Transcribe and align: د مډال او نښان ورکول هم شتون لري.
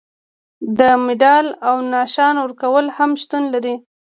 د 0.77 0.79
مډال 1.05 1.47
او 1.67 1.75
نښان 1.91 2.35
ورکول 2.41 2.85
هم 2.97 3.11
شتون 3.21 3.43
لري. 3.53 3.75